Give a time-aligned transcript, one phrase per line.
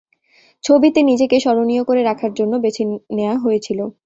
[0.63, 2.83] ছবিতে নিজেকে স্মরণীয় করে রাখার জন্য বেছে
[3.17, 3.79] নেয়া হয়েছিল।